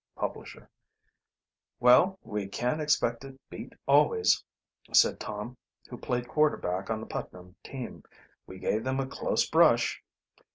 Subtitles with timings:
[0.15, 0.67] Publisher)
[1.79, 4.43] "Well, we can't expect to beat always,"
[4.91, 5.57] said Tom,
[5.91, 8.01] who played quarterback on the Putnam team.
[8.47, 10.01] "We gave them a close brush."